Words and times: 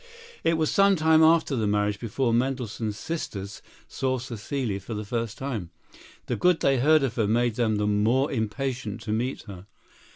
It 0.43 0.55
was 0.57 0.71
some 0.71 0.95
time 0.95 1.21
after 1.21 1.55
the 1.55 1.67
marriage 1.67 1.99
before 1.99 2.33
Mendelssohn's 2.33 2.97
sisters 2.97 3.61
saw 3.87 4.17
Cécile 4.17 4.81
for 4.81 4.95
the 4.95 5.05
first 5.05 5.37
time. 5.37 5.69
The 6.25 6.35
good 6.35 6.61
they 6.61 6.79
heard 6.79 7.03
of 7.03 7.17
her 7.17 7.27
made 7.27 7.53
them 7.53 7.75
the 7.75 7.85
more 7.85 8.31
impatient 8.31 9.01
to 9.01 9.11
meet 9.11 9.43
her. 9.43 9.67